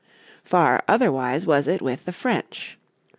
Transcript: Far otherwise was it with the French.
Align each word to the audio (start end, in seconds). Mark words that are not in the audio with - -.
Far 0.43 0.81
otherwise 0.87 1.45
was 1.45 1.67
it 1.67 1.79
with 1.79 2.05
the 2.05 2.11
French. 2.11 2.75